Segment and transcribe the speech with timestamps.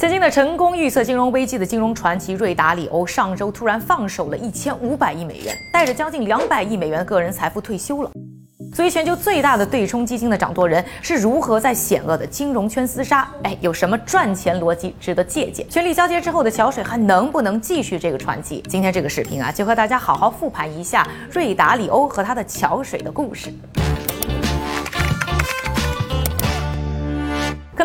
[0.00, 8.10] 曾经的成功预测金融危机的金融传奇瑞达里欧，上周突然放手了一千五百亿美元，带着将近两百亿美元的个人财富退休了。
[8.74, 13.28] 所以，全球最大的对冲基金的掌舵人是如何在险恶的金融圈厮杀？
[13.42, 15.68] 哎，有什么赚钱逻辑值得借鉴？
[15.68, 18.64] 权力交接之后的桥水还能不能继续这个传奇？
[18.70, 23.52] 今天这个视频啊，就和大家好好复盘一下瑞达里欧和他的桥水的故事。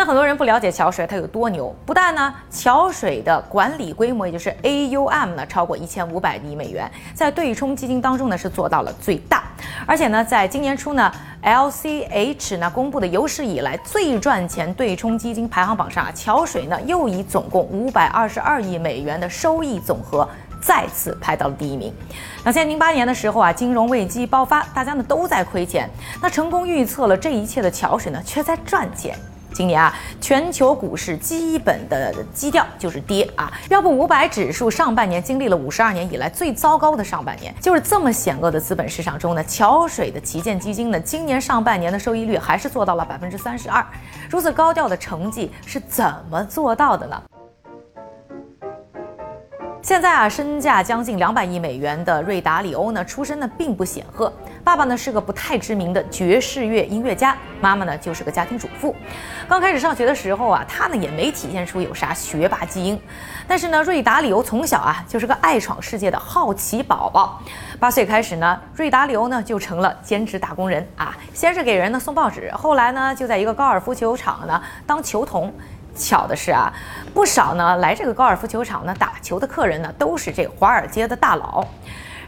[0.00, 9.44] 能很多人不了解桥水它有多牛，不但呢，桥水的管理规模也就是 AUM 呢超过一千五百亿美元，在对冲基金当中呢是做到了最大，
[9.86, 20.26] 而且呢，在今年初呢，LCH 呢公布的有史以来最赚钱对冲基金排行榜上啊，桥水呢又以总共五百二十二亿美元的收益总和
[20.62, 21.92] 再次排到了第一名。
[22.44, 25.90] 两千零八年的时候啊，金融危机爆发，大家呢都在亏钱，
[26.22, 29.14] 那成功预测了这一切的桥水呢却在赚钱。
[29.52, 33.52] 今年啊，全球股市基本的基调就是跌啊。
[33.68, 43.84] 要不五百指数上半年经历了五十二年以来最糟糕的上半年，就是这么险恶的资本市场中呢，桥水的旗舰基金呢，今年上半年的收益率还是做到了百分之三十二。
[44.28, 47.22] 如此高调的成绩是怎么做到的呢？
[49.90, 54.32] 现在啊，身价将近两百亿美元的瑞达里欧呢，出身呢并不显赫。
[54.62, 58.94] 爸爸呢是个不太知名的爵士乐音乐家，妈妈呢就是个家庭主妇。
[59.48, 62.96] 刚开始上学的时候啊，他呢也没体现出有啥学霸基因。
[63.48, 67.42] 但是呢，瑞达里欧从小啊就是个爱闯世界的好奇宝宝。
[67.80, 75.52] 八岁开始呢，瑞达里欧呢就成了兼职打工人啊，先是给人呢送报纸，后来呢就在一个高尔夫球场呢当球童。
[75.94, 76.72] 巧的是啊，
[77.12, 81.66] 不少呢来这个高尔夫球场呢打球的客人呢，都是这华尔街的大佬。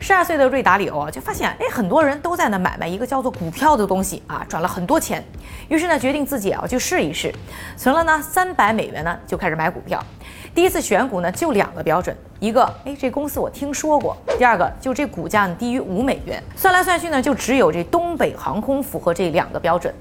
[0.00, 5.24] 十二岁的瑞达里欧啊，就发现哎，很多人都在那买卖一个叫做股票的东西啊，赚了很多钱。
[5.68, 7.32] 于是呢，决定自己啊就试一试，
[7.76, 10.04] 存了呢三百美元呢，就开始买股票。
[10.52, 16.42] 第一次选股呢，就两个标准，一个哎这公司我听说过，第二个就这股价呢低于五美元。
[16.56, 19.94] 算来算去呢，就只有这东北航空符合这两个标准。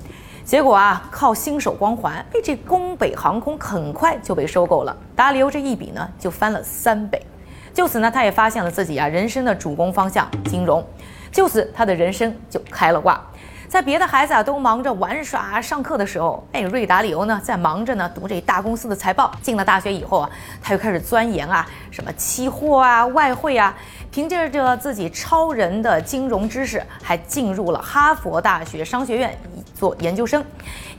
[0.52, 4.94] 结果啊，靠新手光环，哎，这东北航空很快就被收购了。
[5.16, 7.26] 达里欧这一笔呢，就翻了三倍。
[7.74, 10.86] 就此呢，他也发现了自己啊人生的主攻方向——金融。
[11.32, 13.26] 就此，他的人生就开了挂。
[13.70, 19.32] 在别的孩子啊都忙着玩耍、上课的时候，哎，瑞达里欧呢在忙着呢读这大公司的财报。
[19.42, 20.30] 进了大学以后啊，
[20.62, 23.74] 他又开始钻研啊什么期货啊、外汇啊。
[24.12, 29.34] 凭借着自己超人的金融知识，还进入了哈佛大学商学院
[29.82, 30.46] 做研究生。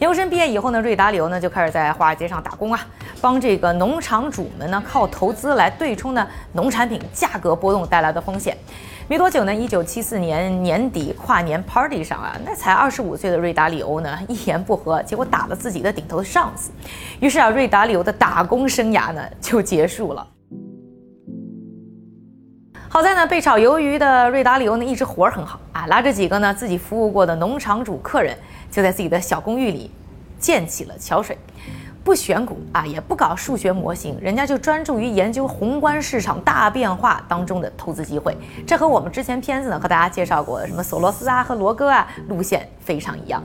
[0.01, 2.85] 研究生毕业以后呢，瑞达里欧呢就开始在华尔街上打工啊，
[3.21, 8.57] 帮这个农场主们呢靠投资来对冲呢农产品价格波动带来的风险。
[9.07, 16.73] 没多久呢，一九七四年年底跨年 party 上啊，那才二十五岁的瑞达里欧呢一言不合，结果打了自己的顶头上司。
[17.21, 20.27] 于是啊，瑞达里欧的打工生涯呢就结束了。
[22.93, 28.37] 好在呢，被炒鱿鱼的瑞达里欧呢一直活儿很好啊，拉着几个呢自己服务过的农场主客人，
[28.71, 29.91] 就在自己的小公寓里
[30.39, 31.39] 建起了桥水。
[32.05, 38.37] 不选股啊，也不搞数学模型，人家就专注于研究宏观市场大变化当中的投资机会。
[38.67, 43.43] 这和我们之前片子呢和大家介绍过的什么索罗斯啊和罗哥啊路线非常一样。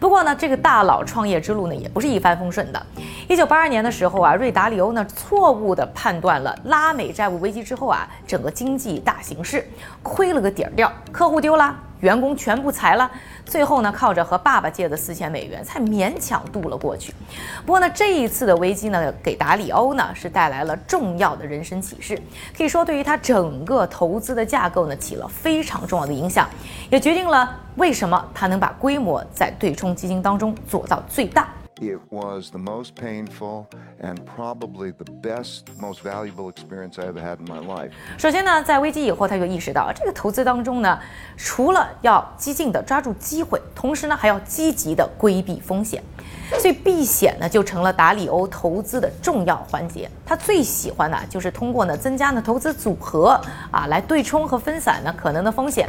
[0.00, 2.86] 不过呢，这个大佬创业之路呢也不是一帆风顺的。
[3.28, 9.64] 一九八二年的时候啊，瑞达里欧呢错误的判断了拉美债务危机之后啊整个经济大形势，
[10.02, 11.74] 亏了个底儿掉，客户丢了。
[12.02, 13.08] 员工全部裁了，
[13.46, 17.14] 最后呢，靠着和爸爸借的四千美元才勉强度了过去。
[17.64, 22.20] 不过呢，这一次的危机呢，给达里欧呢是带来了重要的人生启示，
[22.56, 26.50] 可以说对于他整个投资的架构呢起了非常重要的影响，
[26.90, 31.48] 也决定了为什么他能把规模在对冲基金当中做到最大。
[31.82, 33.66] It was the most painful
[34.00, 37.90] and probably the best, most valuable experience I ever had in my life.
[38.16, 40.96] 首先呢，在危机以后，他就意识到这个投资当中呢，
[41.36, 46.00] 除了要激进的抓住机会，同时呢，还要积极的规避风险。
[46.60, 50.08] 所以避险呢，就成了达里欧投资的重要环节。
[50.24, 53.30] 他最喜欢的就是通过呢增加呢投资组合
[53.72, 55.88] 啊，来对冲和分散呢可能的风险。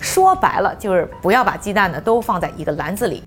[0.00, 3.22] 说白了，就是不要把鸡蛋呢都放在一个篮子里。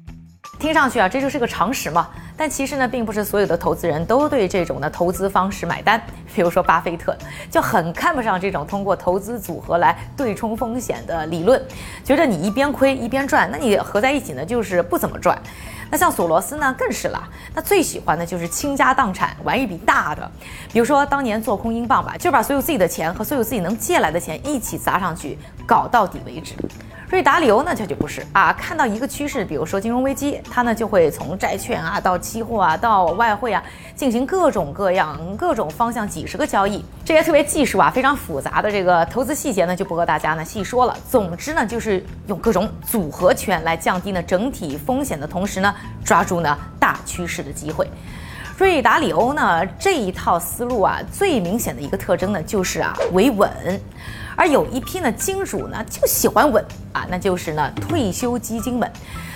[0.59, 2.09] 听上去啊，这就是个常识嘛。
[2.35, 6.01] 但其实呢，并不是所有的投资人都对这种的投资方式买单。
[6.35, 7.17] 比如说巴菲特
[7.49, 11.61] 就很看不上这种通过投资组合来对冲风险的理论，
[12.03, 15.37] 觉得你一边亏一边赚，那你合在一起呢就是不怎么赚。
[15.91, 20.29] 那像索罗斯呢更是了，他最喜欢的就是倾家荡产玩一笔大的。
[20.71, 26.53] 比如说当年做空英镑吧，就把所有自己的钱和所有自己能借来的钱一起砸上去，搞到底为止。
[27.09, 33.63] 瑞达里欧呢，他就不是啊，看到一个趋势，比如说金融危机，他呢就会从债券啊到期货啊到外汇啊
[33.95, 40.95] 进行各种各样、各种方向几十个交易，这些特别技术啊非常复杂的这个投资细节呢就不和大家呢细说了。
[41.09, 45.73] 总之呢就是用各种组合拳来降低呢整体风险的同时呢
[46.05, 47.89] 抓住呢大趋势的机会。
[48.59, 53.49] 瑞达里欧呢这一套思路啊最明显的一个特征呢就是啊维稳。
[54.35, 56.61] 而有一批呢金主呢就喜欢稳
[56.91, 58.91] 啊，那就是呢退休基金们。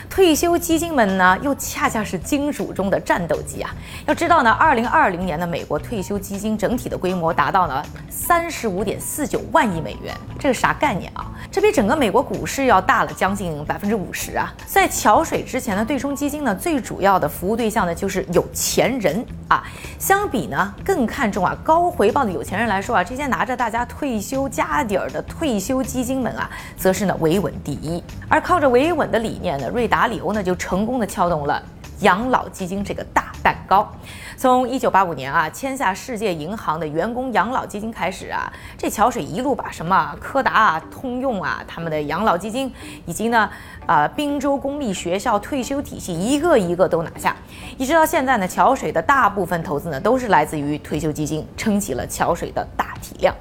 [0.10, 3.74] 退休基金们呢，又恰恰是金主中的战斗机啊！
[4.06, 11.26] 要知道呢，二零二零年的美国退休基金整体的规模达到了三十五点四九万亿美元，这是啥概念啊？
[11.52, 14.54] 这比整个美国股市要大了将近百分之五十啊！
[14.68, 19.64] 在桥水之前的对冲基金呢，最主要的服务对象呢就是有钱人啊。
[19.98, 26.48] 相比呢，更看重啊高回报的有钱人来说啊，这些拿着大家退休家底儿的退休基金们啊，
[26.78, 28.04] 则是呢维稳第一。
[28.30, 30.03] 而靠着维稳的理念呢，瑞达。
[30.04, 31.64] 达里欧呢就成功的撬动了
[32.00, 33.90] 养老基金这个大蛋糕。
[34.36, 42.70] 从一九八五年啊签下世界银行的员工养老基金开始啊，这桥水一路把什么柯达啊、通用啊他们的养老基金，
[43.06, 43.50] 以及呢
[43.86, 47.34] 啊滨州公立学校退休体系一个一个都拿下，
[47.78, 53.34] 一直到现在呢，桥水的大部分投资呢都是来自于退休基金，撑起了桥水的大体量。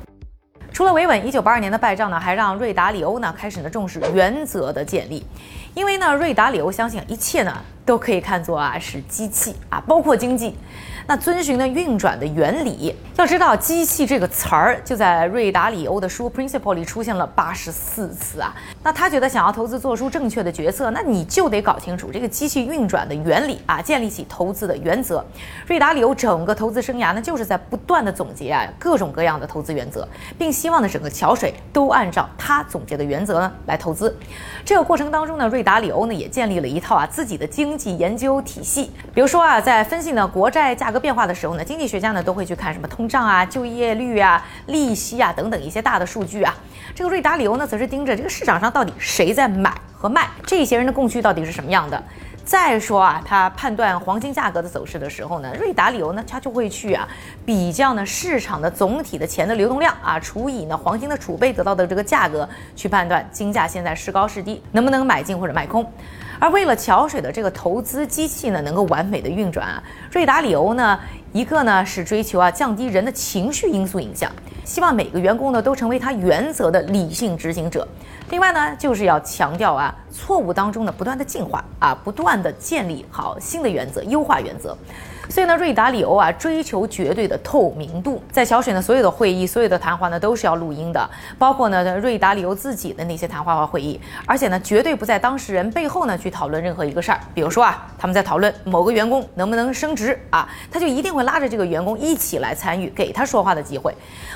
[0.72, 5.22] 除了维稳，一九八二年的败仗呢，还让瑞达里欧呢开始呢重视原则的建立，
[5.74, 10.56] 因为呢瑞达里欧相信一切呢都可以看作啊是机器啊，包括经济。
[11.04, 18.54] 那遵循的运转的原理，要知道“机器”这个词儿就在瑞达里欧的书《Principle》里出现了八十四次啊。
[18.84, 25.24] 那他觉得想要投资做出正确的决策，那你就得搞清楚这个机器运转的原理啊，建立起投资的原则。
[25.66, 30.06] 瑞达里欧整个投资生涯呢，就是在不断的总结啊各种各样的投资原则，
[30.38, 34.16] 并希望呢整个桥水都按照他总结的原则呢来投资。
[34.64, 40.92] 这个过程当中呢，瑞达里欧呢也建立了一套啊自己的经济研究体系，比如说啊，在分析呢国债价。
[40.92, 46.54] 格变化的时候呢，经济学家呢都会去看什么通胀啊、就业率啊、利息啊等等一些大的数据啊。
[46.94, 52.02] 这个瑞达里欧呢，则是盯着这个市场上到底谁在买和卖，这些人的供需到底是什么样的。
[52.44, 57.08] 再说啊，他判断黄金价格的走势的时候呢，瑞达理由呢，他就会去啊
[57.46, 65.84] 比较呢市场的总体的钱的流动量啊，除以呢黄金的储备得到的这个价格，去判断金价现在是高是低，能不能买进或者卖空。
[66.42, 69.80] 而为了桥水的这个投资机器呢，能够完美的运转啊，
[70.10, 70.98] 瑞达里欧呢，
[71.32, 74.28] 一个呢是追求啊降低人的情绪因素影响，
[74.64, 77.86] 希望每个员工呢都成为他原则的理性执行者。
[78.30, 84.76] 另外呢，就是要强调啊错误当中呢不断的进化啊，不断的建立好新的原则，优化原则。
[85.28, 91.08] 所以呢，瑞达里欧啊，追求绝对的透明度，在小水呢，所有的会议、所有的谈话呢，都是要录音的，
[91.38, 97.20] 包括呢，瑞达里欧自己的那些谈话和会议，而且呢，绝对不在当事人背后呢去讨论任何一个事儿。
[97.32, 103.94] 比如说啊，他们在讨论某个员工能不能升职啊，他就一定会拉着这个员工一起来参与，给他说话的机会，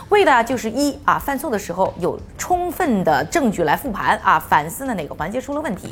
[0.08, 5.88] 为的就是一啊，犯错的时候有充分的证据来复盘啊，反思呢哪个环节出了问题；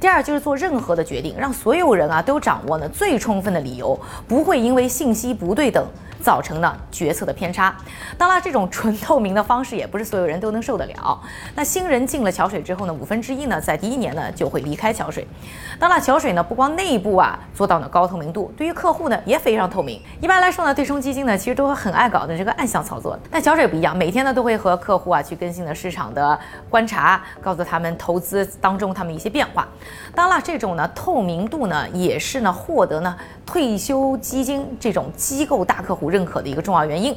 [0.00, 3.98] 第二就是做任何的决定，让所有人啊都掌握呢最充分的理由，
[4.28, 4.35] 不。
[4.36, 5.82] 不会因为信息不对等。
[6.26, 7.72] 造成了决策的偏差。
[8.18, 11.22] 当然，这种纯透明的方式也不是所有人都能受得了。
[11.54, 15.24] 那新人进了桥水之后呢，五分之一呢，在第一年呢就会离开桥水。
[15.78, 20.02] 当然，桥水呢不光内部啊做到了高透明度，对于客户呢也非常透明。
[20.20, 23.16] 一般来说呢，对冲基金呢其实都很爱搞的这个暗箱操作。
[23.30, 26.36] 但桥水不一样，每天呢都会和客户啊去更新的市场的
[26.68, 29.68] 观察，告诉他们投资当中他们一些变化。
[30.12, 36.10] 当然了，这种呢透明度呢也是呢获得呢退休基金这种机构大客户。
[36.16, 37.14] 认可的一个重要原因。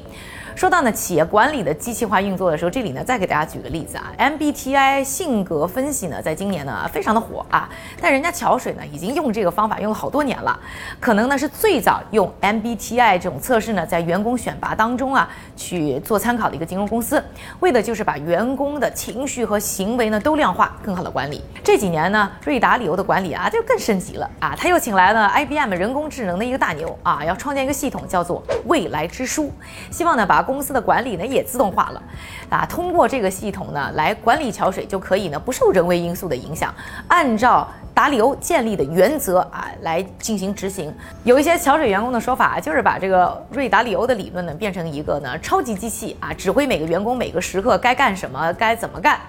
[0.55, 7.69] 说到呢企业管理的机器化运作的时候，这里呢再给大家举个例子啊，MBTI 性格分析呢在今年呢非常的火啊，
[8.01, 10.59] 但人家桥水呢已经用这个方法用了好多年了，
[10.99, 17.23] 可能呢是最早用 MBTI 这种测试呢在员工选拔当中啊去做参考的一个金融公司，
[17.61, 21.41] 为的就是把员工的情绪和行为呢都量化，更好的管理。
[21.63, 29.51] 这几年呢瑞达旅游的管理啊就更升级了啊，他又请来了 IBM 人工智能的一个大牛啊，要创建一个系统叫做未来之书，
[29.91, 32.01] 希望呢把公司的管理呢也自动化了，
[32.49, 36.73] 啊，通过这个系统呢来管理桥水就可以呢不受人为因素的影响，
[37.07, 40.93] 按照达里欧建立的原则啊来进行执行。
[41.23, 49.19] 有一些桥水员工的说法就是把这个瑞达里欧的理论呢变成一个呢超级机器啊，指挥每个员工每个时刻该干什么该怎么干。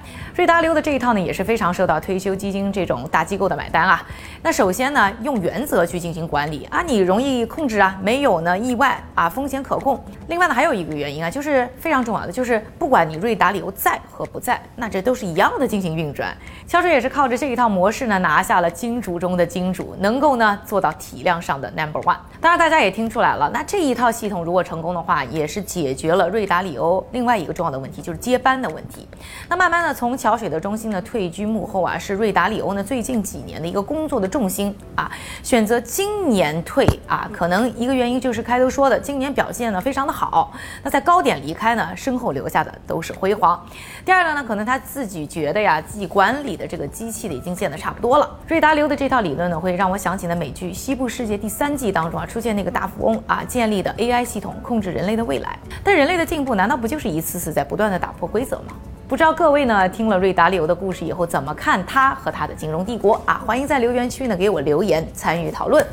[0.41, 4.03] 瑞达里欧的这一套呢也是非常受到退休基金这种大机构的买单啊。
[4.41, 10.03] 那首先呢，用原则去进行管理啊，你容易控制啊，没有呢意外啊，风险可控。
[10.29, 16.35] 另外呢，还有一个原因啊，就是非常重要的，就是不管你瑞达流在和不在，那这都是一样的进行运转。
[16.67, 22.17] 乔水也是靠着这一套模式呢，拿下了金主中的金主，能够呢做到体量上的 number one。
[22.41, 29.07] 当然，大家也听出来了，那这一套系统如果成功的话，也是解决了瑞达里欧另外一个重要的问题，就是接班的问题。
[29.47, 40.51] 那慢慢的从桥水的中心呢退居幕后啊，是瑞达里欧呢最近几年的一个工作的重心啊，选择今年退啊，可能一个原因就是开头说的，今年表现呢非常的好，
[40.83, 43.63] 那在高点离开呢，身后留下的都是辉煌。
[44.03, 48.39] 第二个呢，可能他自己觉得呀，自己管理的这个机器的已经建得差不多了。
[48.49, 55.59] 瑞达流的这套理论呢，会让我想起了美剧《西部世界》第三季当中啊，出现那个大富翁啊建立的 AI 系统控制人类的未来。
[55.83, 58.75] 但人类的进步难道不就是一次次在不断的打破规则吗？
[59.09, 63.43] 不知道各位呢听了瑞达利欧的故事以后怎么看他和他的金融帝国啊？
[63.45, 65.85] 欢迎在留言区呢给我留言参与讨论。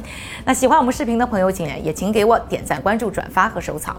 [0.46, 3.98] 那喜欢我们视频的朋友，请也请给我点赞、关注、转发和收藏。